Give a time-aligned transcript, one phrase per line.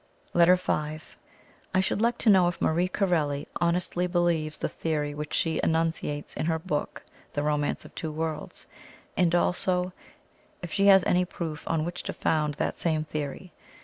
[0.33, 0.71] LETTER V.
[1.75, 6.33] "I should like to know if Marie Corelli honestly believes the theory which she enunciates
[6.33, 8.65] in her book, 'The Romance of Two Worlds:'
[9.15, 9.93] and also
[10.63, 13.53] if she has any proof on which to found that same theory?